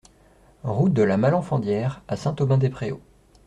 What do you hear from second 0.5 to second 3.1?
Route de la Malenfandière à Saint-Aubin-des-Préaux